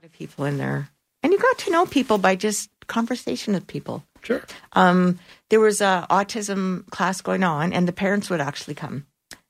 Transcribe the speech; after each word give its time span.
lot 0.00 0.06
of 0.06 0.12
people 0.12 0.46
in 0.46 0.56
there, 0.56 0.88
and 1.22 1.30
you 1.30 1.38
got 1.38 1.58
to 1.58 1.70
know 1.70 1.84
people 1.84 2.16
by 2.16 2.34
just 2.34 2.70
conversation 2.86 3.52
with 3.52 3.66
people. 3.66 4.02
Sure. 4.22 4.42
Um, 4.72 5.18
there 5.50 5.60
was 5.60 5.82
a 5.82 6.06
autism 6.08 6.86
class 6.88 7.20
going 7.20 7.42
on, 7.44 7.74
and 7.74 7.86
the 7.86 7.92
parents 7.92 8.30
would 8.30 8.40
actually 8.40 8.74
come 8.74 9.04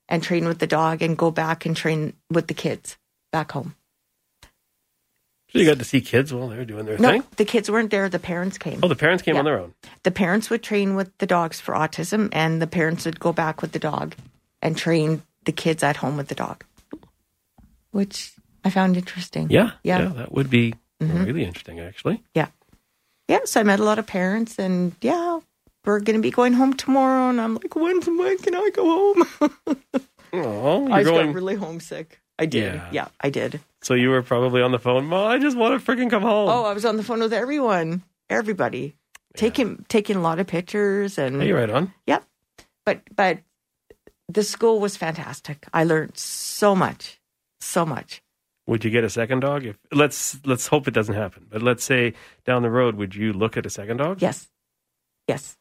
and 0.08 0.24
train 0.24 0.48
with 0.48 0.58
the 0.58 0.66
dog, 0.66 1.02
and 1.02 1.16
go 1.16 1.30
back 1.30 1.64
and 1.64 1.76
train 1.76 2.14
with 2.32 2.48
the 2.48 2.54
kids 2.54 2.96
back 3.30 3.52
home. 3.52 3.76
So 5.52 5.60
you 5.60 5.64
got 5.66 5.78
to 5.78 5.84
see 5.84 6.00
kids 6.00 6.34
while 6.34 6.48
they 6.48 6.56
were 6.56 6.64
doing 6.64 6.84
their 6.84 6.98
No, 6.98 7.10
thing. 7.10 7.24
the 7.36 7.44
kids 7.44 7.70
weren't 7.70 7.92
there. 7.92 8.08
The 8.08 8.18
parents 8.18 8.58
came. 8.58 8.80
Oh, 8.82 8.88
the 8.88 8.96
parents 8.96 9.22
came 9.22 9.34
Yeah. 9.34 9.38
on 9.40 9.44
their 9.44 9.60
own. 9.60 9.72
the 10.02 10.10
parents 10.10 10.50
would 10.50 10.64
train 10.64 10.96
with 10.96 11.16
the 11.18 11.26
dogs 11.26 11.60
for 11.60 11.74
autism, 11.76 12.28
and 12.32 12.60
the 12.60 12.66
parents 12.66 13.04
would 13.04 13.20
go 13.20 13.32
back 13.32 13.62
with 13.62 13.70
the 13.70 13.78
dog 13.78 14.16
and 14.60 14.76
train 14.76 15.22
the 15.44 15.52
kids 15.52 15.84
at 15.84 15.98
home 15.98 16.16
with 16.16 16.26
the 16.26 16.34
dog, 16.34 16.64
which 17.92 18.32
I 18.64 18.70
found 18.70 18.96
interesting. 18.96 19.48
Yeah, 19.50 19.72
Yeah. 19.82 20.00
Mm-hmm. 20.00 20.18
that 20.18 20.32
would 20.32 20.50
be 20.50 20.74
really 21.00 21.44
interesting, 21.44 21.80
actually. 21.80 22.22
Yeah. 22.34 22.48
Yeah. 23.28 23.40
So 23.44 23.60
I 23.60 23.62
met 23.64 23.80
a 23.80 23.84
lot 23.84 23.98
of 23.98 24.06
parents, 24.06 24.58
and 24.58 24.92
yeah, 25.00 25.40
we're 25.84 26.00
going 26.00 26.16
to 26.16 26.22
be 26.22 26.30
going 26.30 26.52
home 26.52 26.74
tomorrow. 26.74 27.30
And 27.30 27.40
I'm 27.40 27.54
like, 27.54 27.74
when, 27.74 28.00
when 28.02 28.38
can 28.38 28.54
I 28.54 28.70
go 28.74 28.84
home? 28.84 29.50
Oh, 30.32 30.88
I 30.92 31.02
going. 31.02 31.26
got 31.26 31.34
really 31.34 31.56
homesick. 31.56 32.20
I 32.38 32.46
did. 32.46 32.74
Yeah. 32.74 32.88
Yeah. 32.92 33.08
I 33.20 33.30
did. 33.30 33.58
so 33.82 33.94
you 33.94 34.10
were 34.10 34.22
probably 34.22 34.62
on 34.62 34.70
the 34.70 34.78
phone. 34.78 35.06
Mom, 35.06 35.26
I 35.26 35.38
just 35.38 35.56
want 35.56 35.84
to 35.84 35.84
freaking 35.92 36.08
come 36.08 36.22
home. 36.22 36.48
Oh, 36.48 36.62
I 36.64 36.72
was 36.72 36.84
on 36.84 36.96
the 36.96 37.02
phone 37.02 37.18
with 37.18 37.32
everyone, 37.32 38.02
everybody, 38.28 38.94
taking 39.34 39.84
taking 39.88 40.14
a 40.16 40.20
lot 40.20 40.38
of 40.38 40.46
pictures 40.46 41.18
and 41.18 41.42
hey, 41.42 41.48
you're 41.48 41.58
right 41.58 41.68
on. 41.68 41.92
Yep. 42.06 42.24
But 42.86 43.00
but 43.14 43.40
the 44.28 44.44
school 44.44 44.78
was 44.78 44.96
fantastic. 44.96 45.66
I 45.74 45.82
learned 45.82 46.16
so 46.16 46.76
much. 46.76 47.20
So 47.60 47.84
much. 47.84 48.22
Would 48.70 48.84
you 48.84 48.90
get 48.92 49.02
a 49.02 49.10
second 49.10 49.40
dog? 49.40 49.66
If 49.66 49.76
let's 49.90 50.38
let's 50.46 50.68
hope 50.68 50.86
it 50.86 50.94
doesn't 50.94 51.16
happen. 51.16 51.44
But 51.50 51.60
let's 51.60 51.82
say 51.82 52.14
down 52.46 52.62
the 52.62 52.70
road, 52.70 52.94
would 52.94 53.16
you 53.16 53.32
look 53.32 53.56
at 53.56 53.66
a 53.66 53.70
second 53.70 53.96
dog? 53.96 54.22
Yes. 54.22 54.46
Yes. 55.26 55.56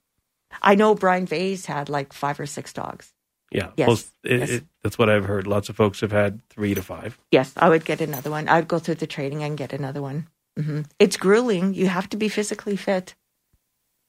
I 0.61 0.75
know 0.75 0.93
Brian 0.93 1.25
Vase 1.25 1.65
had 1.65 1.89
like 1.89 2.13
five 2.13 2.39
or 2.39 2.45
six 2.45 2.71
dogs. 2.71 3.11
Yeah. 3.51 3.71
Yes, 3.77 3.87
Most, 3.87 4.11
it, 4.23 4.39
yes. 4.39 4.49
It, 4.51 4.63
that's 4.83 4.99
what 4.99 5.09
I've 5.09 5.25
heard. 5.25 5.47
Lots 5.47 5.69
of 5.69 5.75
folks 5.75 6.01
have 6.01 6.11
had 6.11 6.47
three 6.49 6.75
to 6.75 6.83
five. 6.83 7.17
Yes, 7.31 7.51
I 7.57 7.67
would 7.69 7.83
get 7.83 7.99
another 7.99 8.29
one. 8.29 8.47
I'd 8.47 8.67
go 8.67 8.77
through 8.77 9.01
the 9.01 9.07
training 9.07 9.41
and 9.41 9.57
get 9.57 9.73
another 9.73 10.03
one. 10.03 10.27
hmm 10.55 10.81
It's 10.99 11.17
grueling. 11.17 11.73
You 11.73 11.87
have 11.87 12.09
to 12.09 12.17
be 12.17 12.29
physically 12.29 12.75
fit. 12.77 13.15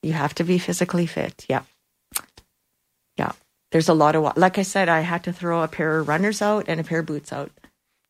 You 0.03 0.13
have 0.13 0.35
to 0.35 0.45
be 0.45 0.59
physically 0.59 1.07
fit. 1.07 1.47
Yeah. 1.49 1.63
Yeah. 3.17 3.33
There's 3.73 3.89
a 3.89 3.95
lot 3.95 4.15
of, 4.15 4.37
like 4.37 4.59
I 4.59 4.63
said, 4.63 4.91
I 4.91 5.01
had 5.01 5.25
to 5.25 5.33
throw 5.33 5.63
a 5.63 5.69
pair 5.69 6.01
of 6.01 6.09
runners 6.09 6.43
out 6.43 6.67
and 6.69 6.79
a 6.79 6.85
pair 6.85 6.99
of 7.01 7.07
boots 7.07 7.33
out. 7.33 7.51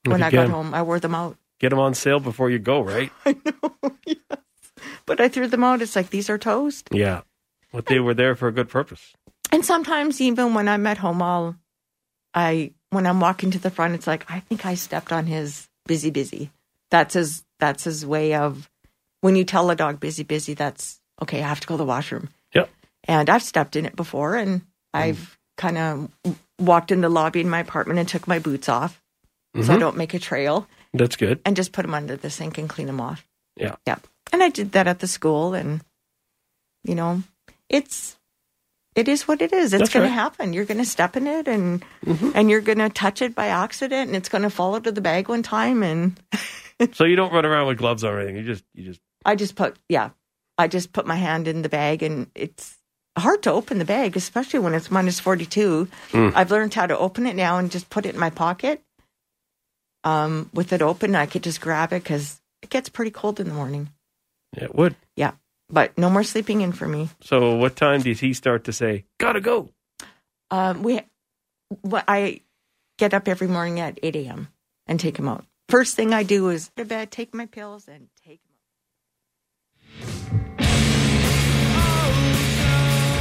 When 0.05 0.23
I 0.23 0.31
got 0.31 0.45
Again, 0.45 0.51
home, 0.51 0.75
I 0.75 0.83
wore 0.83 1.01
them 1.01 1.15
out. 1.15 1.37
Get 1.59 1.70
them 1.70 1.79
on 1.79 1.95
sale 1.95 2.20
before 2.20 2.51
you 2.51 2.59
go, 2.59 2.81
right? 2.81 3.12
I 3.27 3.37
know. 3.45 3.75
Yes. 4.06 4.39
But 5.05 5.20
I 5.20 5.29
threw 5.29 5.47
them 5.47 5.62
out. 5.62 5.83
It's 5.83 5.95
like 5.95 6.11
these 6.11 6.31
are 6.31 6.39
toast. 6.39 6.89
Yeah. 6.91 7.20
But 7.73 7.87
they 7.87 8.01
were 8.01 8.15
there 8.15 8.34
for 8.34 8.48
a 8.48 8.53
good 8.53 8.69
purpose. 8.69 9.12
And 9.53 9.65
sometimes 9.65 10.21
even 10.21 10.55
when 10.55 10.69
I'm 10.69 10.87
at 10.87 10.98
home, 10.98 11.21
I'll, 11.21 11.56
I 12.33 12.73
when 12.91 13.06
I'm 13.06 13.21
walking 13.21 13.51
to 13.51 13.59
the 13.59 13.71
front, 13.71 13.95
it's 13.95 14.06
like 14.06 14.25
I 14.31 14.41
think 14.41 14.65
I 14.65 14.75
stepped 14.75 15.12
on 15.12 15.27
his 15.27 15.69
busy 15.87 16.11
busy. 16.11 16.51
That's 16.91 17.15
his. 17.15 17.45
That's 17.59 17.84
his 17.84 18.06
way 18.06 18.34
of 18.34 18.71
when 19.21 19.37
you 19.37 19.45
tell 19.45 19.71
a 19.71 19.77
dog 19.77 20.01
busy 20.01 20.23
busy. 20.23 20.55
That's 20.55 21.01
okay. 21.21 21.43
I 21.43 21.48
have 21.48 21.61
to 21.61 21.67
go 21.67 21.75
to 21.75 21.78
the 21.78 21.84
washroom. 21.84 22.31
Yep. 22.55 22.71
And 23.05 23.28
I've 23.28 23.43
stepped 23.43 23.77
in 23.77 23.84
it 23.84 23.97
before, 23.97 24.37
and 24.37 24.61
mm. 24.61 24.65
I've 24.95 25.39
kind 25.56 25.77
of 25.77 26.09
walked 26.59 26.91
in 26.91 27.03
the 27.03 27.09
lobby 27.09 27.41
in 27.41 27.51
my 27.51 27.61
apartment 27.61 27.98
and 27.98 28.09
took 28.09 28.27
my 28.27 28.39
boots 28.39 28.69
off, 28.69 29.03
so 29.55 29.75
I 29.75 29.79
don't 29.79 29.97
make 29.97 30.15
a 30.15 30.19
trail, 30.19 30.67
That's 30.95 31.17
good. 31.17 31.41
and 31.45 31.56
just 31.56 31.73
put 31.73 31.83
them 31.83 31.95
under 31.95 32.17
the 32.17 32.31
sink 32.31 32.59
and 32.59 32.69
clean 32.69 32.87
them 32.87 33.01
off. 33.01 33.27
Yeah. 33.56 33.77
Yeah. 33.87 33.98
And 34.33 34.43
I 34.43 34.48
did 34.48 34.73
that 34.73 34.87
at 34.87 35.01
the 35.01 35.09
school 35.09 35.55
and 35.55 35.81
you 36.84 36.95
know, 36.95 37.23
it's 37.69 38.17
it 38.95 39.09
is 39.09 39.28
what 39.28 39.41
it 39.43 39.53
is. 39.53 39.73
It's 39.73 39.81
That's 39.81 39.93
going 39.93 40.03
right. 40.05 40.09
Mm-hmm. 40.09 40.16
to 40.16 40.21
happen. 40.22 40.53
You're 40.53 40.65
going 40.65 40.78
to 40.78 40.84
step 40.84 41.16
in 41.16 41.27
it 41.27 41.47
and 41.49 41.84
and 42.34 42.50
you're 42.50 42.61
going 42.61 42.78
to 42.78 42.88
touch 42.88 43.22
it 43.22 43.34
by 43.34 43.47
accident 43.49 44.09
and 44.09 44.16
it's 44.16 44.28
going 44.28 44.43
to 44.43 44.50
fall 44.50 44.75
out 44.75 44.87
of 44.87 44.94
the 44.94 45.00
bag 45.00 45.28
one 45.28 45.43
time 45.43 45.82
and 45.82 46.19
So 46.93 47.05
you 47.05 47.17
don't 47.17 47.32
run 47.32 47.44
around 47.44 47.67
with 47.67 47.78
gloves 47.78 48.05
or 48.05 48.19
anything. 48.19 48.37
You 48.37 48.44
just 48.44 48.65
you 48.75 48.84
just 48.84 49.00
I 49.25 49.34
just 49.37 49.55
put 49.55 49.77
yeah, 49.88 50.11
I 50.56 50.69
just 50.69 50.93
put 50.93 51.06
my 51.06 51.17
hand 51.17 51.47
in 51.49 51.62
the 51.62 51.69
bag 51.69 52.03
and 52.03 52.31
it's 52.34 52.77
hard 53.19 53.43
to 53.43 53.53
open 53.53 53.78
the 53.78 53.84
bag, 53.84 54.17
especially 54.17 54.61
when 54.61 54.72
it's 54.75 54.91
minus 54.91 55.21
42. 55.21 55.88
Mm. 56.12 56.32
I've 56.34 56.50
learned 56.50 56.72
how 56.72 56.87
to 56.87 56.97
open 56.97 57.27
it 57.27 57.37
now 57.37 57.59
and 57.59 57.71
just 57.71 57.91
put 57.91 58.06
it 58.06 58.15
in 58.15 58.21
my 58.21 58.31
pocket. 58.31 58.82
Um, 60.05 60.50
with 60.55 60.72
it 60.72 60.81
open, 60.83 61.15
I 61.15 61.27
could 61.27 61.43
just 61.43 61.61
grab 61.61 61.93
it 61.93 62.03
because 62.03 62.41
it 62.62 62.71
gets 62.71 62.88
pretty 62.88 63.11
cold 63.11 63.38
in 63.41 63.49
the 63.49 63.55
morning. 63.55 63.91
yeah, 64.56 64.65
it 64.65 64.75
would. 64.75 64.97
Yeah, 65.16 65.33
but 65.69 65.97
no 65.99 66.09
more 66.09 66.25
sleeping 66.25 66.62
in 66.62 66.72
for 66.72 66.88
me. 66.88 67.11
So 67.21 67.55
what 67.56 67.77
time 67.77 68.00
does 68.03 68.21
he 68.21 68.33
start 68.33 68.65
to 68.65 68.72
say, 68.72 69.05
"Gotta 69.19 69.41
go"? 69.41 69.69
Um, 70.50 70.83
we, 70.83 71.00
well, 71.83 72.03
I 72.09 72.41
get 72.99 73.15
up 73.15 73.28
every 73.28 73.47
morning 73.49 73.78
at 73.81 73.99
8 74.03 74.16
a.m. 74.16 74.49
and 74.87 74.99
take 74.99 75.19
him 75.19 75.28
out. 75.28 75.44
First 75.69 75.94
thing 75.97 76.12
I 76.12 76.22
do 76.25 76.49
is 76.49 76.71
go 76.77 76.82
to 76.82 76.88
bed, 76.88 77.11
take 77.11 77.32
my 77.34 77.47
pills, 77.47 77.87
and 77.87 78.09
take 78.27 78.41
him 78.43 78.50
out. 80.00 80.11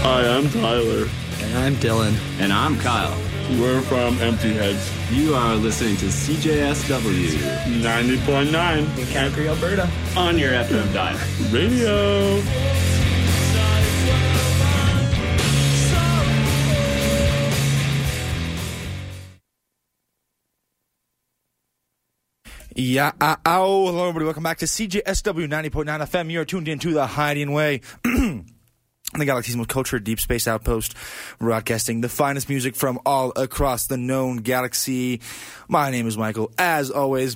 Hi, 0.01 0.27
I'm 0.27 0.49
Tyler. 0.49 1.07
And 1.41 1.57
I'm 1.57 1.75
Dylan. 1.75 2.17
And 2.39 2.51
I'm 2.51 2.77
Kyle. 2.79 3.15
We're 3.57 3.81
from 3.81 4.19
Empty 4.21 4.53
Heads, 4.53 4.91
You 5.11 5.33
are 5.33 5.55
listening 5.55 5.97
to 5.97 6.05
CJSW 6.05 7.81
90.9 7.81 8.97
In 8.99 9.07
Calgary, 9.07 9.49
Alberta. 9.49 9.89
on 10.15 10.37
your 10.37 10.51
FM 10.51 10.93
dial. 10.93 11.17
Radio. 11.51 12.41
Yeah, 22.75 23.11
uh, 23.19 23.35
oh, 23.45 23.87
hello 23.87 24.03
everybody. 24.09 24.25
Welcome 24.25 24.43
back 24.43 24.59
to 24.59 24.65
CJSW 24.65 25.47
90.9 25.49 25.85
FM. 25.85 26.31
You're 26.31 26.45
tuned 26.45 26.67
into 26.67 26.93
the 26.93 27.07
Hydian 27.07 27.51
Way. 27.53 27.81
The 29.13 29.25
galaxy's 29.25 29.57
most 29.57 29.69
cultured 29.69 30.03
deep 30.03 30.19
space 30.19 30.47
outpost, 30.47 30.93
broadcasting 31.39 32.01
the 32.01 32.09
finest 32.09 32.47
music 32.47 32.75
from 32.75 32.99
all 33.07 33.33
across 33.35 33.87
the 33.87 33.97
known 33.97 34.37
galaxy. 34.37 35.19
My 35.67 35.89
name 35.89 36.07
is 36.07 36.15
Michael. 36.15 36.51
As 36.59 36.91
always, 36.91 37.35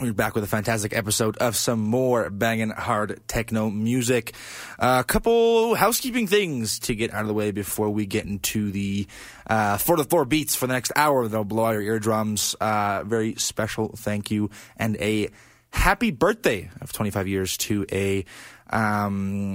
we're 0.00 0.14
back 0.14 0.34
with 0.34 0.44
a 0.44 0.46
fantastic 0.46 0.96
episode 0.96 1.36
of 1.36 1.56
some 1.56 1.80
more 1.80 2.30
banging 2.30 2.70
hard 2.70 3.20
techno 3.28 3.68
music. 3.68 4.32
A 4.78 5.04
couple 5.04 5.74
housekeeping 5.74 6.26
things 6.26 6.78
to 6.80 6.94
get 6.94 7.12
out 7.12 7.20
of 7.20 7.28
the 7.28 7.34
way 7.34 7.50
before 7.50 7.90
we 7.90 8.06
get 8.06 8.24
into 8.24 8.70
the 8.70 9.06
uh, 9.46 9.76
four 9.76 9.96
to 9.96 10.04
four 10.04 10.24
beats 10.24 10.56
for 10.56 10.66
the 10.66 10.72
next 10.72 10.90
hour. 10.96 11.28
They'll 11.28 11.44
blow 11.44 11.66
out 11.66 11.72
your 11.72 11.82
eardrums. 11.82 12.56
Uh, 12.58 13.04
very 13.04 13.34
special 13.34 13.88
thank 13.94 14.30
you 14.30 14.48
and 14.78 14.96
a 14.96 15.28
happy 15.72 16.10
birthday 16.10 16.70
of 16.80 16.92
25 16.92 17.28
years 17.28 17.56
to 17.56 17.86
a 17.90 18.24
um, 18.70 19.54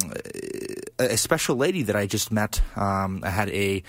a 0.99 1.17
special 1.17 1.55
lady 1.55 1.83
that 1.83 1.95
I 1.95 2.05
just 2.05 2.31
met. 2.31 2.61
Um, 2.75 3.21
I 3.23 3.29
had 3.29 3.49
a 3.49 3.83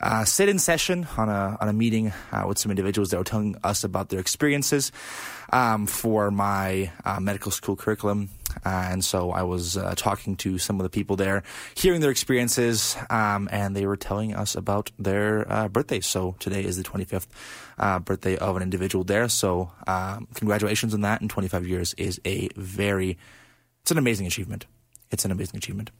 uh, 0.00 0.24
sit-in 0.24 0.58
session 0.58 1.06
on 1.16 1.28
a 1.28 1.56
on 1.60 1.68
a 1.68 1.72
meeting 1.72 2.12
uh, 2.32 2.44
with 2.46 2.58
some 2.58 2.70
individuals 2.70 3.10
that 3.10 3.18
were 3.18 3.24
telling 3.24 3.56
us 3.62 3.84
about 3.84 4.08
their 4.08 4.20
experiences 4.20 4.92
um, 5.52 5.86
for 5.86 6.30
my 6.30 6.90
uh, 7.04 7.20
medical 7.20 7.50
school 7.50 7.76
curriculum, 7.76 8.30
uh, 8.64 8.88
and 8.90 9.04
so 9.04 9.30
I 9.30 9.42
was 9.42 9.76
uh, 9.76 9.94
talking 9.96 10.36
to 10.36 10.58
some 10.58 10.80
of 10.80 10.84
the 10.84 10.90
people 10.90 11.16
there, 11.16 11.42
hearing 11.74 12.00
their 12.00 12.10
experiences, 12.10 12.96
um, 13.10 13.48
and 13.50 13.76
they 13.76 13.86
were 13.86 13.96
telling 13.96 14.34
us 14.34 14.54
about 14.54 14.90
their 14.98 15.50
uh, 15.50 15.68
birthdays. 15.68 16.06
So 16.06 16.36
today 16.38 16.64
is 16.64 16.76
the 16.76 16.84
25th 16.84 17.26
uh, 17.78 17.98
birthday 17.98 18.36
of 18.36 18.56
an 18.56 18.62
individual 18.62 19.04
there. 19.04 19.28
So 19.28 19.72
um, 19.86 20.28
congratulations 20.34 20.94
on 20.94 21.02
that! 21.02 21.20
And 21.20 21.30
25 21.30 21.66
years 21.66 21.94
is 21.94 22.20
a 22.24 22.48
very 22.56 23.18
it's 23.82 23.90
an 23.90 23.98
amazing 23.98 24.26
achievement. 24.26 24.64
It's 25.10 25.26
an 25.26 25.30
amazing 25.30 25.58
achievement. 25.58 25.90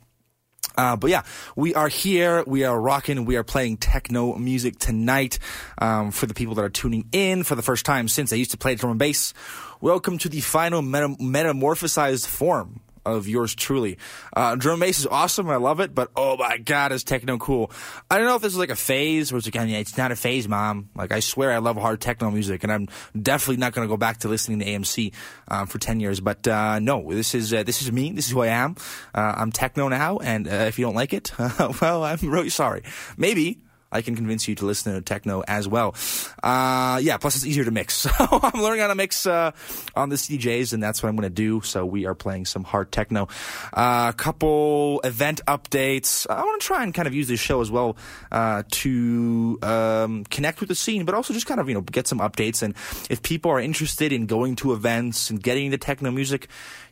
Uh, 0.76 0.96
but 0.96 1.10
yeah, 1.10 1.22
we 1.56 1.74
are 1.74 1.88
here. 1.88 2.44
We 2.46 2.64
are 2.64 2.78
rocking. 2.80 3.24
We 3.24 3.36
are 3.36 3.44
playing 3.44 3.78
techno 3.78 4.34
music 4.36 4.78
tonight. 4.78 5.38
Um, 5.78 6.10
for 6.10 6.26
the 6.26 6.34
people 6.34 6.54
that 6.56 6.64
are 6.64 6.70
tuning 6.70 7.08
in 7.12 7.44
for 7.44 7.54
the 7.54 7.62
first 7.62 7.84
time 7.84 8.08
since 8.08 8.32
I 8.32 8.36
used 8.36 8.52
to 8.52 8.56
play 8.56 8.74
drum 8.74 8.90
and 8.90 8.98
bass, 8.98 9.34
welcome 9.80 10.18
to 10.18 10.28
the 10.28 10.40
final 10.40 10.82
meta- 10.82 11.16
metamorphosized 11.20 12.26
form 12.26 12.80
of 13.04 13.28
yours 13.28 13.54
truly. 13.54 13.98
Uh, 14.34 14.54
drum 14.56 14.80
bass 14.80 14.98
is 14.98 15.06
awesome. 15.06 15.48
I 15.50 15.56
love 15.56 15.80
it, 15.80 15.94
but 15.94 16.10
oh 16.16 16.36
my 16.36 16.58
god, 16.58 16.92
is 16.92 17.04
techno 17.04 17.38
cool. 17.38 17.70
I 18.10 18.18
don't 18.18 18.26
know 18.26 18.36
if 18.36 18.42
this 18.42 18.52
is 18.52 18.58
like 18.58 18.70
a 18.70 18.76
phase 18.76 19.32
like, 19.32 19.56
I 19.56 19.64
it's 19.66 19.96
not 19.96 20.12
a 20.12 20.16
phase, 20.16 20.48
mom. 20.48 20.90
Like, 20.94 21.12
I 21.12 21.20
swear 21.20 21.52
I 21.52 21.58
love 21.58 21.76
hard 21.76 22.00
techno 22.00 22.30
music, 22.30 22.62
and 22.62 22.72
I'm 22.72 22.88
definitely 23.20 23.58
not 23.58 23.72
going 23.72 23.86
to 23.86 23.92
go 23.92 23.96
back 23.96 24.18
to 24.18 24.28
listening 24.28 24.60
to 24.60 24.64
AMC 24.64 25.12
um, 25.48 25.66
for 25.66 25.78
10 25.78 26.00
years. 26.00 26.20
But 26.20 26.46
uh, 26.46 26.78
no, 26.78 27.12
this 27.12 27.34
is 27.34 27.52
uh, 27.52 27.62
this 27.62 27.82
is 27.82 27.92
me. 27.92 28.12
This 28.12 28.26
is 28.26 28.32
who 28.32 28.42
I 28.42 28.48
am. 28.48 28.76
Uh, 29.14 29.34
I'm 29.36 29.52
techno 29.52 29.88
now, 29.88 30.18
and 30.18 30.48
uh, 30.48 30.50
if 30.68 30.78
you 30.78 30.84
don't 30.84 30.94
like 30.94 31.12
it, 31.12 31.32
well, 31.80 32.04
I'm 32.04 32.18
really 32.22 32.50
sorry. 32.50 32.82
Maybe 33.16 33.63
I 33.94 34.02
can 34.02 34.16
convince 34.16 34.48
you 34.48 34.56
to 34.56 34.66
listen 34.66 34.92
to 34.92 35.00
techno 35.00 35.42
as 35.46 35.68
well. 35.68 35.94
Uh, 36.42 36.98
yeah, 37.00 37.16
plus 37.16 37.36
it's 37.36 37.46
easier 37.46 37.64
to 37.64 37.70
mix. 37.70 38.06
So 38.14 38.40
I'm 38.42 38.60
learning 38.60 38.80
how 38.80 38.88
to 38.88 38.94
mix 38.94 39.26
uh, 39.26 39.52
on 39.96 40.08
the 40.08 40.16
CDJs, 40.16 40.72
and 40.72 40.82
that's 40.82 41.02
what 41.02 41.08
I'm 41.08 41.16
going 41.16 41.28
to 41.28 41.34
do. 41.34 41.62
So 41.62 41.86
we 41.86 42.06
are 42.06 42.14
playing 42.14 42.44
some 42.44 42.62
hard 42.62 42.92
techno. 42.92 43.28
A 43.72 43.78
uh, 43.78 44.12
couple 44.12 45.00
event 45.04 45.40
updates. 45.46 46.26
I 46.28 46.42
want 46.42 46.60
to 46.60 46.66
try 46.66 46.82
and 46.82 46.92
kind 46.92 47.08
of 47.08 47.14
use 47.14 47.28
this 47.28 47.40
show 47.40 47.60
as 47.60 47.70
well 47.70 47.96
uh, 48.30 48.62
to 48.68 49.58
um, 49.62 50.24
connect 50.24 50.60
with 50.60 50.68
the 50.68 50.74
scene, 50.74 51.04
but 51.04 51.14
also 51.14 51.32
just 51.32 51.46
kind 51.46 51.60
of 51.60 51.68
you 51.68 51.74
know 51.74 51.80
get 51.80 52.06
some 52.06 52.18
updates. 52.18 52.62
And 52.62 52.74
if 53.08 53.22
people 53.22 53.50
are 53.50 53.60
interested 53.60 54.12
in 54.12 54.26
going 54.26 54.56
to 54.56 54.72
events 54.72 55.30
and 55.30 55.42
getting 55.42 55.66
into 55.66 55.78
techno 55.78 56.10
music, 56.10 56.48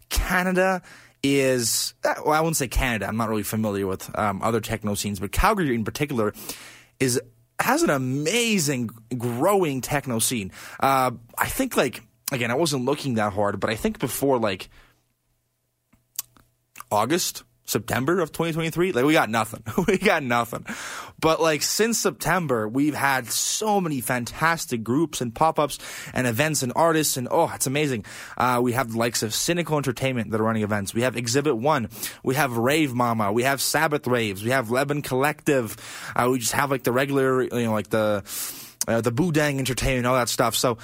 Canada 0.08 0.82
is 1.22 1.94
uh, 2.04 2.14
well, 2.24 2.34
I 2.34 2.40
wouldn't 2.40 2.56
say 2.56 2.68
Canada. 2.68 3.06
I'm 3.06 3.16
not 3.16 3.28
really 3.28 3.42
familiar 3.42 3.86
with 3.86 4.10
um, 4.18 4.42
other 4.42 4.60
techno 4.60 4.94
scenes, 4.94 5.20
but 5.20 5.32
Calgary 5.32 5.74
in 5.74 5.84
particular 5.84 6.32
is 7.02 7.20
has 7.58 7.82
an 7.82 7.90
amazing 7.90 8.90
growing 9.16 9.80
techno 9.80 10.18
scene. 10.18 10.52
Uh, 10.80 11.10
I 11.36 11.48
think 11.48 11.76
like 11.76 12.02
again, 12.30 12.50
I 12.50 12.54
wasn't 12.54 12.84
looking 12.84 13.14
that 13.14 13.32
hard, 13.32 13.60
but 13.60 13.70
I 13.70 13.76
think 13.76 13.98
before 13.98 14.38
like 14.38 14.70
August 16.90 17.42
September 17.64 18.20
of 18.20 18.32
2023, 18.32 18.92
like 18.92 19.04
we 19.04 19.12
got 19.12 19.30
nothing. 19.30 19.62
we 19.86 19.98
got 19.98 20.22
nothing. 20.22 20.66
But 21.20 21.40
like 21.40 21.62
since 21.62 21.98
September, 21.98 22.68
we've 22.68 22.94
had 22.94 23.28
so 23.28 23.80
many 23.80 24.00
fantastic 24.00 24.82
groups 24.82 25.20
and 25.20 25.34
pop-ups 25.34 25.78
and 26.12 26.26
events 26.26 26.62
and 26.62 26.72
artists 26.74 27.16
and 27.16 27.28
oh, 27.30 27.50
it's 27.54 27.66
amazing. 27.66 28.04
Uh, 28.36 28.60
we 28.62 28.72
have 28.72 28.92
the 28.92 28.98
likes 28.98 29.22
of 29.22 29.32
Cynical 29.32 29.76
Entertainment 29.76 30.30
that 30.32 30.40
are 30.40 30.44
running 30.44 30.64
events. 30.64 30.92
We 30.92 31.02
have 31.02 31.16
Exhibit 31.16 31.56
One. 31.56 31.88
We 32.22 32.34
have 32.34 32.56
Rave 32.56 32.94
Mama. 32.94 33.32
We 33.32 33.44
have 33.44 33.62
Sabbath 33.62 34.06
Raves. 34.06 34.42
We 34.42 34.50
have 34.50 34.70
Lebanon 34.70 35.02
Collective. 35.02 35.76
Uh, 36.16 36.28
we 36.32 36.40
just 36.40 36.52
have 36.52 36.70
like 36.70 36.82
the 36.82 36.92
regular, 36.92 37.42
you 37.42 37.64
know, 37.64 37.72
like 37.72 37.90
the 37.90 38.24
uh, 38.88 39.00
the 39.00 39.12
Boudang 39.12 39.58
Entertainment, 39.58 40.06
all 40.06 40.16
that 40.16 40.28
stuff. 40.28 40.56
So 40.56 40.78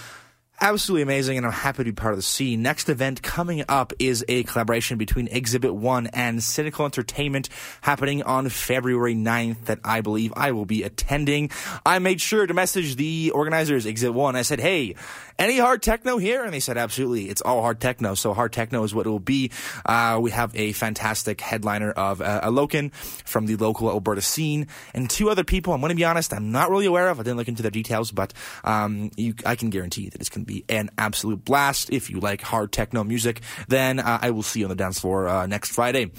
absolutely 0.60 1.02
amazing, 1.02 1.36
and 1.36 1.46
I'm 1.46 1.52
happy 1.52 1.78
to 1.78 1.84
be 1.84 1.92
part 1.92 2.12
of 2.12 2.18
the 2.18 2.22
scene. 2.22 2.62
Next 2.62 2.88
event 2.88 3.22
coming 3.22 3.64
up 3.68 3.92
is 3.98 4.24
a 4.28 4.42
collaboration 4.44 4.98
between 4.98 5.28
Exhibit 5.28 5.74
One 5.74 6.08
and 6.08 6.42
Cynical 6.42 6.84
Entertainment 6.84 7.48
happening 7.80 8.22
on 8.22 8.48
February 8.48 9.14
9th 9.14 9.64
that 9.66 9.80
I 9.84 10.00
believe 10.00 10.32
I 10.36 10.52
will 10.52 10.64
be 10.64 10.82
attending. 10.82 11.50
I 11.84 11.98
made 11.98 12.20
sure 12.20 12.46
to 12.46 12.54
message 12.54 12.96
the 12.96 13.32
organizers, 13.34 13.86
Exhibit 13.86 14.14
One. 14.14 14.36
I 14.36 14.42
said, 14.42 14.60
hey, 14.60 14.94
any 15.38 15.58
hard 15.58 15.82
techno 15.82 16.18
here? 16.18 16.44
And 16.44 16.52
they 16.52 16.60
said, 16.60 16.76
absolutely. 16.76 17.28
It's 17.28 17.40
all 17.40 17.62
hard 17.62 17.80
techno. 17.80 18.14
So 18.14 18.34
hard 18.34 18.52
techno 18.52 18.82
is 18.82 18.94
what 18.94 19.06
it 19.06 19.10
will 19.10 19.20
be. 19.20 19.50
Uh, 19.86 20.18
we 20.20 20.30
have 20.30 20.54
a 20.56 20.72
fantastic 20.72 21.40
headliner 21.40 21.90
of 21.92 22.20
uh, 22.20 22.40
Alokin 22.42 22.92
from 22.94 23.46
the 23.46 23.56
local 23.56 23.88
Alberta 23.88 24.20
scene 24.20 24.66
and 24.94 25.08
two 25.08 25.30
other 25.30 25.44
people. 25.44 25.72
I'm 25.72 25.80
going 25.80 25.90
to 25.90 25.96
be 25.96 26.04
honest, 26.04 26.32
I'm 26.32 26.50
not 26.50 26.70
really 26.70 26.86
aware 26.86 27.08
of. 27.08 27.20
I 27.20 27.22
didn't 27.22 27.36
look 27.36 27.48
into 27.48 27.62
their 27.62 27.70
details, 27.70 28.10
but 28.10 28.32
um, 28.64 29.10
you, 29.16 29.34
I 29.46 29.56
can 29.56 29.70
guarantee 29.70 30.08
that 30.08 30.20
it's 30.20 30.28
going 30.28 30.44
to 30.44 30.52
be 30.52 30.64
an 30.68 30.90
absolute 30.98 31.44
blast. 31.44 31.90
If 31.90 32.10
you 32.10 32.20
like 32.20 32.42
hard 32.42 32.72
techno 32.72 33.04
music, 33.04 33.40
then 33.68 34.00
uh, 34.00 34.18
I 34.20 34.30
will 34.30 34.42
see 34.42 34.60
you 34.60 34.66
on 34.66 34.70
the 34.70 34.76
dance 34.76 34.98
floor 34.98 35.28
uh, 35.28 35.46
next 35.46 35.70
Friday 35.72 36.10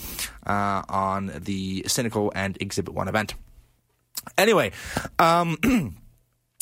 uh, 0.45 0.83
on 0.87 1.31
the 1.43 1.83
Cynical 1.87 2.31
and 2.33 2.57
Exhibit 2.61 2.93
1 2.93 3.07
event. 3.07 3.35
Anyway, 4.37 4.71
um, 5.17 5.57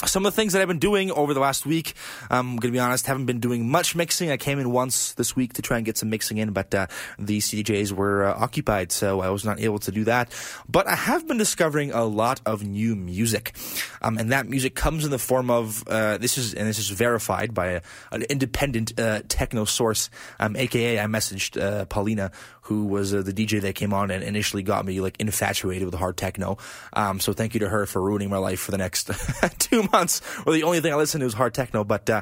some 0.05 0.27
of 0.27 0.31
the 0.31 0.35
things 0.35 0.53
that 0.53 0.61
I've 0.61 0.67
been 0.67 0.77
doing 0.77 1.09
over 1.09 1.33
the 1.33 1.39
last 1.39 1.65
week, 1.65 1.95
I'm 2.29 2.57
going 2.57 2.71
to 2.71 2.71
be 2.71 2.79
honest, 2.79 3.07
haven't 3.07 3.25
been 3.25 3.39
doing 3.39 3.67
much 3.67 3.95
mixing. 3.95 4.29
I 4.29 4.37
came 4.37 4.59
in 4.59 4.71
once 4.71 5.13
this 5.13 5.35
week 5.35 5.53
to 5.53 5.63
try 5.63 5.77
and 5.77 5.85
get 5.87 5.97
some 5.97 6.11
mixing 6.11 6.37
in, 6.37 6.51
but 6.51 6.73
uh, 6.75 6.85
the 7.17 7.39
CDJs 7.39 7.93
were 7.93 8.25
uh, 8.25 8.35
occupied, 8.37 8.91
so 8.91 9.21
I 9.21 9.29
was 9.31 9.43
not 9.43 9.59
able 9.59 9.79
to 9.79 9.91
do 9.91 10.03
that. 10.03 10.31
But 10.69 10.85
I 10.85 10.93
have 10.93 11.27
been 11.27 11.39
discovering 11.39 11.91
a 11.93 12.05
lot 12.05 12.41
of 12.45 12.63
new 12.63 12.95
music, 12.95 13.55
um, 14.03 14.19
and 14.19 14.31
that 14.31 14.47
music 14.47 14.75
comes 14.75 15.03
in 15.03 15.09
the 15.09 15.17
form 15.17 15.49
of 15.49 15.83
uh, 15.87 16.19
this 16.19 16.37
is 16.37 16.53
and 16.53 16.67
this 16.67 16.77
is 16.77 16.91
verified 16.91 17.55
by 17.55 17.67
a, 17.67 17.81
an 18.11 18.21
independent 18.29 18.99
uh, 18.99 19.23
techno 19.27 19.65
source, 19.65 20.11
um, 20.39 20.55
aka 20.55 20.99
I 20.99 21.05
messaged 21.05 21.59
uh, 21.59 21.85
Paulina 21.85 22.31
who 22.67 22.85
was 22.85 23.13
uh, 23.13 23.21
the 23.21 23.33
DJ 23.33 23.61
that 23.61 23.75
came 23.75 23.93
on 23.93 24.11
and 24.11 24.23
initially 24.23 24.63
got 24.63 24.85
me 24.85 24.99
like 24.99 25.15
infatuated 25.19 25.85
with 25.85 25.95
hard 25.95 26.17
techno. 26.17 26.57
Um, 26.93 27.19
so 27.19 27.33
thank 27.33 27.53
you 27.53 27.61
to 27.61 27.69
her 27.69 27.85
for 27.85 28.01
ruining 28.01 28.29
my 28.29 28.37
life 28.37 28.59
for 28.59 28.71
the 28.71 28.77
next 28.77 29.09
two 29.59 29.87
months. 29.91 30.21
Or 30.45 30.53
the 30.53 30.63
only 30.63 30.81
thing 30.81 30.91
I 30.91 30.95
listened 30.95 31.21
to 31.21 31.25
was 31.25 31.33
hard 31.33 31.53
techno, 31.53 31.83
but. 31.83 32.09
Uh, 32.09 32.21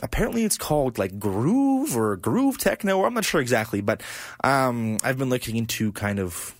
apparently 0.00 0.44
it's 0.44 0.56
called 0.56 0.96
like 0.96 1.18
groove 1.18 1.96
or 1.96 2.14
groove 2.14 2.56
techno, 2.56 2.98
or 2.98 3.06
I'm 3.08 3.14
not 3.14 3.24
sure 3.24 3.40
exactly, 3.40 3.80
but 3.80 4.00
um, 4.44 4.96
I've 5.02 5.18
been 5.18 5.28
looking 5.28 5.56
into 5.56 5.90
kind 5.90 6.20
of 6.20 6.54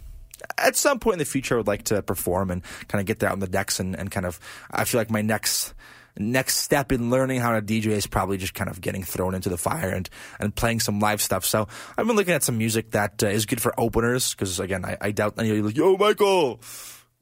at 0.57 0.75
some 0.75 0.99
point 0.99 1.15
in 1.15 1.19
the 1.21 1.25
future, 1.25 1.55
I 1.55 1.59
would 1.59 1.69
like 1.69 1.85
to 1.85 2.03
perform 2.03 2.51
and 2.51 2.63
kind 2.89 3.01
of 3.01 3.07
get 3.07 3.21
that 3.21 3.31
on 3.31 3.39
the 3.39 3.47
decks 3.47 3.79
and, 3.79 3.97
and 3.97 4.11
kind 4.11 4.27
of, 4.27 4.41
I 4.71 4.85
feel 4.85 5.01
like 5.01 5.11
my 5.11 5.23
next, 5.23 5.73
next 6.19 6.57
step 6.57 6.93
in 6.93 7.11
learning 7.11 7.41
how 7.41 7.53
to 7.53 7.63
DJ 7.63 7.89
is 7.89 8.07
probably 8.07 8.37
just 8.37 8.55
kind 8.55 8.71
of 8.71 8.81
getting 8.81 9.03
thrown 9.03 9.35
into 9.35 9.49
the 9.49 9.59
fire 9.59 9.91
and, 9.91 10.09
and 10.39 10.55
playing 10.55 10.81
some 10.81 11.01
live 11.01 11.23
stuff. 11.23 11.45
So 11.45 11.69
I've 11.97 12.07
been 12.07 12.17
looking 12.17 12.35
at 12.35 12.43
some 12.43 12.59
music 12.59 12.93
that 12.93 13.23
uh, 13.23 13.29
is 13.29 13.47
good 13.47 13.61
for 13.61 13.79
openers 13.79 14.35
because 14.35 14.61
again, 14.61 14.85
I, 14.85 14.97
I 15.01 15.11
doubt 15.13 15.35
any 15.39 15.51
of 15.51 15.57
you 15.57 15.63
like, 15.63 15.77
yo, 15.77 15.97
Michael, 15.97 16.61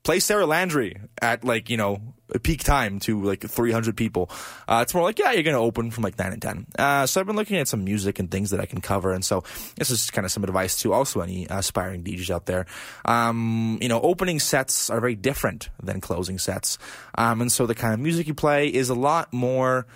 play 0.07 0.21
Sara 0.21 0.47
Landry 0.47 0.97
at 1.21 1.45
like, 1.45 1.69
you 1.69 1.77
know, 1.77 2.01
peak 2.45 2.63
time 2.63 3.01
to 3.01 3.21
like 3.25 3.41
300 3.41 3.97
people. 3.97 4.31
Uh, 4.69 4.79
it's 4.83 4.95
more 4.95 5.03
like, 5.03 5.19
yeah, 5.19 5.33
you're 5.33 5.43
going 5.43 5.57
to 5.57 5.61
open 5.61 5.91
from 5.91 6.05
like 6.05 6.17
9 6.17 6.33
and 6.33 6.41
10. 6.41 6.67
Uh, 6.79 7.07
so 7.07 7.21
I've 7.21 7.27
been 7.27 7.35
looking 7.35 7.57
at 7.57 7.67
some 7.67 7.83
music 7.83 8.21
and 8.21 8.31
things 8.31 8.51
that 8.51 8.61
I 8.61 8.67
can 8.67 8.81
cover. 8.81 9.13
And 9.13 9.25
so 9.25 9.43
this 9.75 9.91
is 9.91 10.13
kind 10.13 10.25
of 10.25 10.31
some 10.31 10.45
advice 10.45 10.81
to 10.83 10.93
also 10.93 11.23
any 11.23 11.49
aspiring 11.51 12.05
DJs 12.05 12.31
out 12.31 12.47
there. 12.47 12.67
Um, 13.05 13.79
you 13.83 13.89
know, 13.89 14.01
opening 14.01 14.39
sets 14.39 14.91
are 14.91 15.01
very 15.01 15.17
different 15.17 15.71
than 15.83 16.01
closing 16.01 16.39
sets. 16.39 16.79
Um, 17.17 17.41
and 17.41 17.51
so 17.51 17.67
the 17.67 17.75
kind 17.75 17.93
of 17.93 17.99
music 17.99 18.29
you 18.29 18.35
play 18.35 18.69
is 18.69 18.91
a 18.91 18.95
lot 18.95 19.33
more 19.33 19.89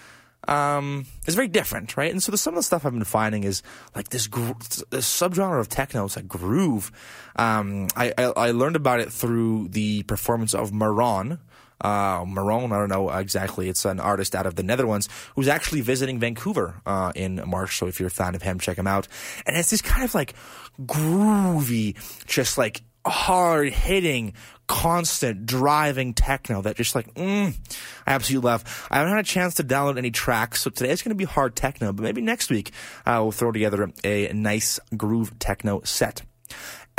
um, 0.50 1.06
is 1.26 1.34
very 1.34 1.48
different, 1.48 1.96
right? 1.96 2.10
And 2.10 2.22
so 2.22 2.30
the, 2.32 2.38
some 2.38 2.54
of 2.54 2.58
the 2.58 2.62
stuff 2.62 2.84
I've 2.84 2.92
been 2.92 3.04
finding 3.04 3.44
is 3.44 3.62
like 3.94 4.10
this, 4.10 4.26
gro- 4.26 4.58
this 4.90 5.08
subgenre 5.08 5.60
of 5.60 5.68
techno, 5.68 6.04
it's 6.04 6.16
like 6.16 6.28
groove. 6.28 6.92
Um, 7.36 7.88
I, 7.96 8.12
I, 8.18 8.24
I 8.24 8.50
learned 8.50 8.76
about 8.76 9.00
it 9.00 9.10
through 9.12 9.68
the 9.68 10.02
performance 10.02 10.52
of 10.52 10.72
Maron, 10.72 11.38
uh, 11.80 12.24
Maron, 12.26 12.72
I 12.72 12.78
don't 12.78 12.88
know 12.88 13.10
exactly. 13.10 13.68
It's 13.68 13.84
an 13.84 14.00
artist 14.00 14.34
out 14.34 14.46
of 14.46 14.54
the 14.54 14.62
Netherlands 14.62 15.08
who's 15.34 15.48
actually 15.48 15.80
visiting 15.80 16.18
Vancouver 16.18 16.80
uh, 16.84 17.12
in 17.14 17.42
March. 17.46 17.78
So 17.78 17.86
if 17.86 17.98
you're 17.98 18.08
a 18.08 18.10
fan 18.10 18.34
of 18.34 18.42
him, 18.42 18.58
check 18.58 18.76
him 18.76 18.86
out. 18.86 19.08
And 19.46 19.56
it's 19.56 19.70
this 19.70 19.80
kind 19.80 20.04
of 20.04 20.14
like 20.14 20.34
groovy, 20.82 21.96
just 22.26 22.58
like 22.58 22.82
hard 23.06 23.72
hitting, 23.72 24.34
constant 24.70 25.46
driving 25.46 26.14
techno 26.14 26.62
that 26.62 26.76
just 26.76 26.94
like, 26.94 27.12
mm, 27.14 27.52
I 28.06 28.12
absolutely 28.12 28.48
love. 28.48 28.86
I 28.88 28.98
haven't 28.98 29.12
had 29.12 29.24
a 29.24 29.28
chance 29.28 29.54
to 29.54 29.64
download 29.64 29.98
any 29.98 30.12
tracks, 30.12 30.62
so 30.62 30.70
today 30.70 30.90
it's 30.92 31.02
going 31.02 31.10
to 31.10 31.16
be 31.16 31.24
hard 31.24 31.56
techno, 31.56 31.92
but 31.92 32.04
maybe 32.04 32.20
next 32.20 32.50
week 32.50 32.70
uh, 33.04 33.18
we'll 33.20 33.32
throw 33.32 33.50
together 33.50 33.90
a 34.04 34.32
nice 34.32 34.78
groove 34.96 35.36
techno 35.40 35.80
set. 35.82 36.22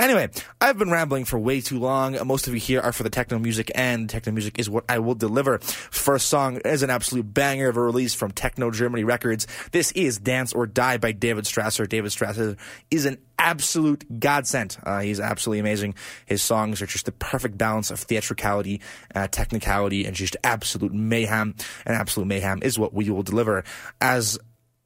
Anyway, 0.01 0.27
I've 0.60 0.79
been 0.79 0.89
rambling 0.89 1.25
for 1.25 1.38
way 1.38 1.62
too 1.62 1.77
long. 1.77 2.17
Most 2.25 2.48
of 2.48 2.55
you 2.55 2.60
here 2.60 2.81
are 2.81 2.91
for 2.91 3.03
the 3.03 3.12
techno 3.12 3.38
music, 3.38 3.70
and 3.75 4.10
techno 4.10 4.34
music 4.34 4.58
is 4.58 4.67
what 4.67 4.84
I 4.89 4.98
will 4.98 5.13
deliver. 5.13 5.60
First 5.60 6.27
song 6.27 6.58
is 6.65 6.81
an 6.81 6.89
absolute 6.89 7.31
banger 7.31 7.70
of 7.70 7.77
a 7.77 7.81
release 7.81 8.15
from 8.15 8.31
Techno 8.31 8.72
Germany 8.72 9.03
Records. 9.03 9.46
This 9.72 9.91
is 9.91 10.17
Dance 10.17 10.53
or 10.53 10.65
Die 10.65 10.98
by 10.98 11.12
David 11.12 11.46
Strasser. 11.46 11.88
David 11.88 12.10
Strasser 12.10 12.58
is 12.89 13.05
an 13.05 13.20
absolute 13.38 14.20
godsend. 14.20 14.75
Uh, 14.81 15.01
he's 15.01 15.20
absolutely 15.20 15.60
amazing. 15.60 15.93
His 16.25 16.41
songs 16.41 16.81
are 16.81 16.88
just 16.88 17.05
the 17.05 17.12
perfect 17.12 17.55
balance 17.60 17.91
of 17.91 18.00
theatricality, 18.00 18.81
uh, 19.13 19.27
technicality, 19.27 20.05
and 20.05 20.15
just 20.15 20.36
absolute 20.43 20.96
mayhem. 20.96 21.53
And 21.86 21.96
absolute 21.96 22.25
mayhem 22.25 22.63
is 22.63 22.79
what 22.79 22.96
we 22.96 23.08
will 23.12 23.22
deliver 23.22 23.63
as 24.01 24.39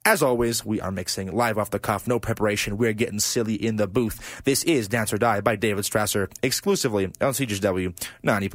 as 0.06 0.22
always, 0.22 0.64
we 0.64 0.80
are 0.80 0.92
mixing 0.92 1.36
live 1.36 1.58
off 1.58 1.72
the 1.72 1.80
cuff, 1.80 2.08
no 2.08 2.20
preparation. 2.20 2.78
We're 2.78 2.94
getting 2.94 3.20
silly 3.20 3.56
in 3.56 3.76
the 3.76 3.88
booth. 3.88 4.44
This 4.46 4.64
is 4.64 4.88
Dance 4.88 5.12
or 5.12 5.18
Die 5.18 5.42
by 5.42 5.56
David 5.56 5.84
Strasser, 5.84 6.32
exclusively 6.44 7.06
on 7.20 7.34
CJSW 7.34 7.94
90. 8.24 8.52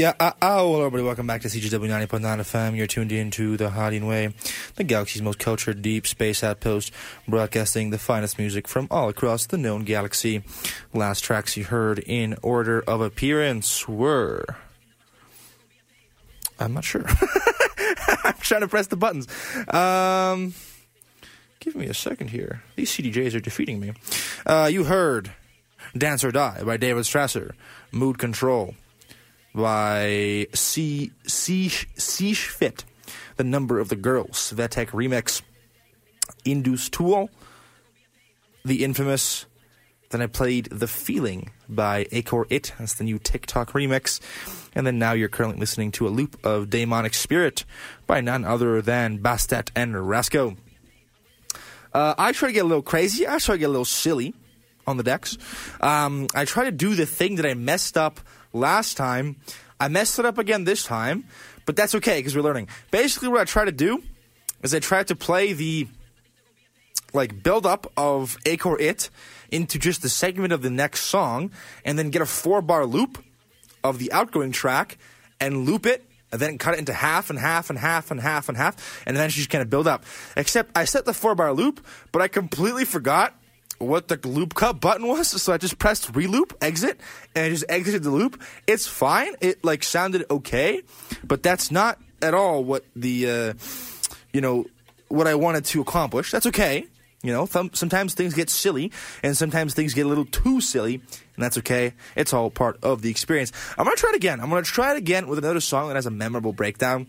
Yeah, 0.00 0.14
uh, 0.18 0.32
oh, 0.40 0.72
hello 0.72 0.86
everybody. 0.86 1.02
Welcome 1.02 1.26
back 1.26 1.42
to 1.42 1.48
CJSW 1.48 2.08
90.9 2.08 2.20
FM. 2.22 2.74
You're 2.74 2.86
tuned 2.86 3.12
in 3.12 3.30
to 3.32 3.58
The 3.58 3.68
Hydian 3.68 4.08
Way, 4.08 4.32
the 4.76 4.82
galaxy's 4.82 5.20
most 5.20 5.38
cultured 5.38 5.82
deep 5.82 6.06
space 6.06 6.42
outpost, 6.42 6.90
broadcasting 7.28 7.90
the 7.90 7.98
finest 7.98 8.38
music 8.38 8.66
from 8.66 8.88
all 8.90 9.10
across 9.10 9.44
the 9.44 9.58
known 9.58 9.84
galaxy. 9.84 10.42
Last 10.94 11.20
tracks 11.20 11.54
you 11.58 11.64
heard 11.64 11.98
in 11.98 12.38
order 12.42 12.80
of 12.80 13.02
appearance 13.02 13.86
were. 13.86 14.46
I'm 16.58 16.72
not 16.72 16.84
sure. 16.84 17.04
I'm 18.24 18.38
trying 18.40 18.62
to 18.62 18.68
press 18.68 18.86
the 18.86 18.96
buttons. 18.96 19.28
Um, 19.68 20.54
give 21.58 21.74
me 21.74 21.88
a 21.88 21.94
second 21.94 22.28
here. 22.28 22.62
These 22.74 22.90
CDJs 22.92 23.34
are 23.34 23.40
defeating 23.40 23.78
me. 23.78 23.92
Uh, 24.46 24.70
you 24.72 24.84
heard 24.84 25.32
Dance 25.94 26.24
or 26.24 26.32
Die 26.32 26.62
by 26.64 26.78
David 26.78 27.04
Strasser, 27.04 27.52
Mood 27.92 28.16
Control 28.16 28.74
by 29.54 30.46
C 30.54 31.12
C 31.26 31.68
C 31.68 32.34
Fit, 32.34 32.84
The 33.36 33.44
Number 33.44 33.78
of 33.78 33.88
the 33.88 33.96
Girls, 33.96 34.52
Svetec 34.52 34.88
remix, 34.88 35.42
Indus 36.44 36.88
Tool, 36.88 37.30
the 38.64 38.84
infamous. 38.84 39.46
Then 40.10 40.22
I 40.22 40.26
played 40.26 40.66
The 40.66 40.88
Feeling 40.88 41.50
by 41.68 42.04
Acor 42.06 42.44
It. 42.50 42.72
That's 42.78 42.94
the 42.94 43.04
new 43.04 43.20
TikTok 43.20 43.72
remix. 43.74 44.18
And 44.74 44.84
then 44.84 44.98
now 44.98 45.12
you're 45.12 45.28
currently 45.28 45.60
listening 45.60 45.92
to 45.92 46.08
a 46.08 46.10
loop 46.10 46.44
of 46.44 46.68
Daimonic 46.68 47.14
Spirit 47.14 47.64
by 48.08 48.20
none 48.20 48.44
other 48.44 48.82
than 48.82 49.20
Bastet 49.20 49.70
and 49.76 50.08
Rasco. 50.08 50.56
Uh, 51.94 52.14
I 52.18 52.32
try 52.32 52.48
to 52.48 52.52
get 52.52 52.64
a 52.64 52.68
little 52.68 52.82
crazy. 52.82 53.26
I 53.28 53.38
try 53.38 53.54
to 53.54 53.58
get 53.58 53.66
a 53.66 53.68
little 53.68 53.84
silly 53.84 54.34
on 54.84 54.96
the 54.96 55.04
decks. 55.04 55.38
Um, 55.80 56.26
I 56.34 56.44
try 56.44 56.64
to 56.64 56.72
do 56.72 56.96
the 56.96 57.06
thing 57.06 57.36
that 57.36 57.46
I 57.46 57.54
messed 57.54 57.96
up 57.96 58.18
last 58.52 58.96
time. 58.96 59.36
I 59.78 59.88
messed 59.88 60.18
it 60.18 60.24
up 60.24 60.38
again 60.38 60.64
this 60.64 60.84
time, 60.84 61.24
but 61.64 61.76
that's 61.76 61.94
okay 61.96 62.18
because 62.18 62.36
we're 62.36 62.42
learning. 62.42 62.68
Basically, 62.90 63.28
what 63.28 63.40
I 63.40 63.44
try 63.44 63.64
to 63.64 63.72
do 63.72 64.02
is 64.62 64.74
I 64.74 64.78
try 64.78 65.02
to 65.04 65.16
play 65.16 65.52
the 65.52 65.88
like 67.12 67.42
build 67.42 67.66
up 67.66 67.90
of 67.96 68.36
Acor 68.44 68.80
It 68.80 69.10
into 69.50 69.78
just 69.78 70.02
the 70.02 70.08
segment 70.08 70.52
of 70.52 70.62
the 70.62 70.70
next 70.70 71.02
song, 71.02 71.50
and 71.84 71.98
then 71.98 72.10
get 72.10 72.22
a 72.22 72.26
four 72.26 72.62
bar 72.62 72.86
loop 72.86 73.22
of 73.82 73.98
the 73.98 74.12
outgoing 74.12 74.52
track 74.52 74.98
and 75.40 75.66
loop 75.66 75.86
it. 75.86 76.04
And 76.32 76.40
then 76.40 76.58
cut 76.58 76.74
it 76.74 76.78
into 76.78 76.92
half 76.92 77.28
and 77.28 77.36
half 77.40 77.70
and 77.70 77.78
half 77.78 78.12
and 78.12 78.20
half 78.20 78.48
and 78.48 78.56
half, 78.56 79.02
and 79.04 79.16
then 79.16 79.20
eventually 79.20 79.40
just 79.40 79.50
kind 79.50 79.62
of 79.62 79.68
build 79.68 79.88
up. 79.88 80.04
Except 80.36 80.70
I 80.78 80.84
set 80.84 81.04
the 81.04 81.12
four 81.12 81.34
bar 81.34 81.52
loop, 81.52 81.84
but 82.12 82.22
I 82.22 82.28
completely 82.28 82.84
forgot 82.84 83.34
what 83.80 84.08
the 84.08 84.20
loop 84.28 84.54
cut 84.54 84.80
button 84.80 85.06
was, 85.06 85.28
so 85.42 85.52
I 85.52 85.58
just 85.58 85.78
pressed 85.78 86.12
reloop, 86.12 86.52
exit, 86.60 87.00
and 87.34 87.46
I 87.46 87.48
just 87.48 87.64
exited 87.68 88.02
the 88.02 88.10
loop. 88.10 88.40
It's 88.66 88.86
fine. 88.86 89.34
It 89.40 89.64
like 89.64 89.82
sounded 89.82 90.26
okay, 90.30 90.82
but 91.24 91.42
that's 91.42 91.70
not 91.70 91.98
at 92.22 92.34
all 92.34 92.62
what 92.62 92.84
the 92.94 93.28
uh, 93.30 93.54
you 94.32 94.40
know 94.40 94.66
what 95.08 95.26
I 95.26 95.34
wanted 95.34 95.64
to 95.66 95.80
accomplish. 95.80 96.30
That's 96.30 96.46
okay. 96.46 96.86
You 97.22 97.32
know, 97.32 97.46
th- 97.46 97.76
sometimes 97.76 98.14
things 98.14 98.34
get 98.34 98.48
silly, 98.48 98.92
and 99.22 99.36
sometimes 99.36 99.74
things 99.74 99.94
get 99.94 100.06
a 100.06 100.08
little 100.08 100.26
too 100.26 100.60
silly, 100.60 100.94
and 100.94 101.44
that's 101.44 101.58
okay. 101.58 101.94
It's 102.16 102.32
all 102.32 102.50
part 102.50 102.78
of 102.82 103.02
the 103.02 103.10
experience. 103.10 103.50
I'm 103.78 103.84
gonna 103.84 103.96
try 103.96 104.10
it 104.10 104.16
again. 104.16 104.40
I'm 104.40 104.50
gonna 104.50 104.62
try 104.62 104.92
it 104.92 104.98
again 104.98 105.26
with 105.26 105.38
another 105.38 105.60
song 105.60 105.88
that 105.88 105.96
has 105.96 106.06
a 106.06 106.10
memorable 106.10 106.52
breakdown. 106.52 107.06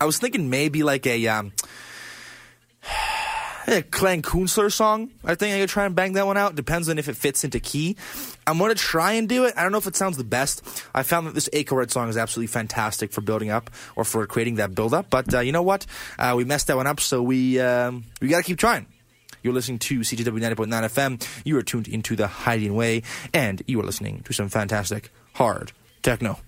I 0.00 0.06
was 0.06 0.18
thinking 0.18 0.50
maybe 0.50 0.82
like 0.82 1.06
a 1.06 1.28
um, 1.28 1.52
a 3.66 3.82
Klangkuenstler 3.82 4.72
song. 4.72 5.10
I 5.24 5.34
think 5.34 5.54
I 5.54 5.60
could 5.60 5.68
try 5.68 5.86
and 5.86 5.94
bang 5.94 6.12
that 6.14 6.26
one 6.26 6.36
out. 6.36 6.54
Depends 6.54 6.88
on 6.88 6.98
if 6.98 7.08
it 7.08 7.16
fits 7.16 7.44
into 7.44 7.60
key. 7.60 7.96
I'm 8.46 8.58
going 8.58 8.70
to 8.70 8.74
try 8.74 9.12
and 9.12 9.28
do 9.28 9.44
it. 9.44 9.54
I 9.56 9.62
don't 9.62 9.72
know 9.72 9.78
if 9.78 9.86
it 9.86 9.96
sounds 9.96 10.16
the 10.16 10.24
best. 10.24 10.62
I 10.94 11.02
found 11.02 11.26
that 11.26 11.34
this 11.34 11.48
Acor 11.52 11.82
It 11.82 11.90
song 11.90 12.08
is 12.08 12.16
absolutely 12.16 12.48
fantastic 12.48 13.12
for 13.12 13.20
building 13.20 13.50
up 13.50 13.70
or 13.96 14.04
for 14.04 14.26
creating 14.26 14.56
that 14.56 14.74
build 14.74 14.92
up. 14.92 15.08
But 15.10 15.32
uh, 15.32 15.40
you 15.40 15.52
know 15.52 15.62
what? 15.62 15.86
Uh, 16.18 16.34
we 16.36 16.44
messed 16.44 16.66
that 16.66 16.76
one 16.76 16.86
up, 16.86 17.00
so 17.00 17.22
we 17.22 17.60
um, 17.60 18.04
we 18.20 18.28
got 18.28 18.38
to 18.38 18.42
keep 18.42 18.58
trying. 18.58 18.86
You're 19.42 19.54
listening 19.54 19.78
to 19.80 20.00
CJSW 20.00 20.54
90.9 20.54 20.68
FM. 20.68 21.28
You 21.44 21.58
are 21.58 21.62
tuned 21.62 21.86
into 21.86 22.16
the 22.16 22.26
Hydian 22.26 22.74
Way, 22.74 23.02
and 23.32 23.62
you 23.66 23.78
are 23.80 23.84
listening 23.84 24.22
to 24.22 24.32
some 24.32 24.48
fantastic 24.48 25.10
hard 25.34 25.72
techno. 26.02 26.38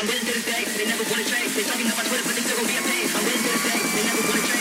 I'm 0.00 0.06
willing 0.06 0.20
to 0.20 0.32
the 0.32 0.40
they 0.78 0.84
never 0.86 1.04
wanna. 1.10 1.24
They 1.24 1.62
talking 1.62 1.86
about 1.86 2.04
Twitter, 2.06 2.24
but 2.24 2.36
they're 2.36 2.66
be 2.66 2.72
a. 2.72 2.80
I'm 2.80 3.24
willing 3.24 3.42
to 3.42 3.50
the 3.52 3.68
they 3.94 4.02
never 4.04 4.22
wanna. 4.28 4.59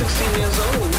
16 0.00 0.44
anos. 0.44 0.89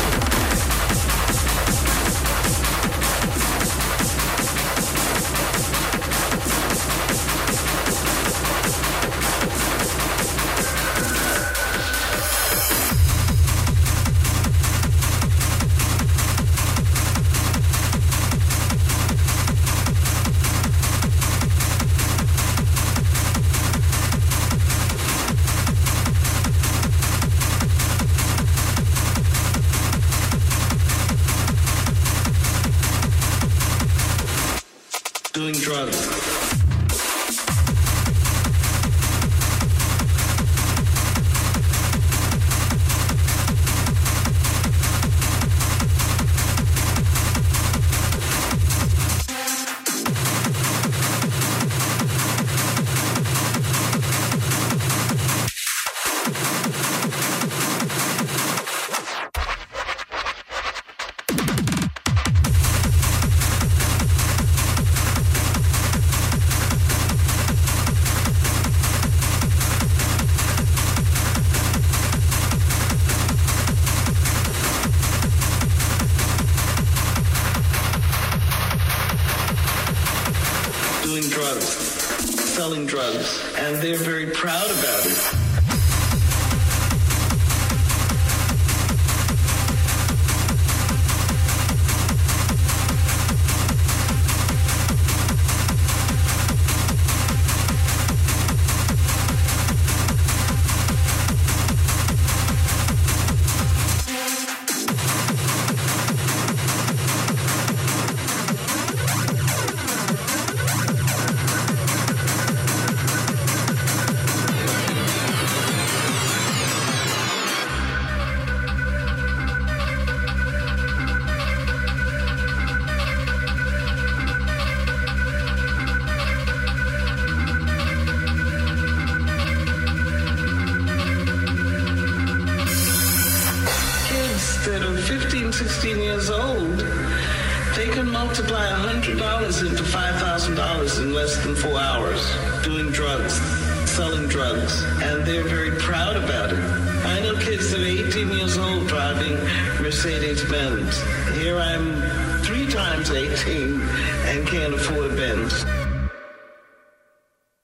can't 154.52 154.74
afford 154.74 155.16
bins, 155.16 155.64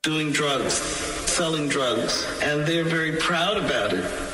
doing 0.04 0.32
drugs, 0.32 0.72
selling 0.74 1.68
drugs, 1.68 2.26
and 2.42 2.66
they're 2.66 2.86
very 2.86 3.18
proud 3.18 3.58
about 3.58 3.92
it. 3.92 4.27